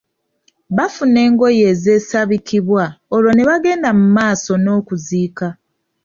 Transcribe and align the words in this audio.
Bafuna 0.77 1.19
engoye 1.27 1.61
ezeesabikibwa 1.73 2.83
olwo 3.15 3.31
ne 3.33 3.43
bagenda 3.49 3.89
mu 3.99 4.05
maaso 4.17 4.51
n’okuziika. 4.57 5.47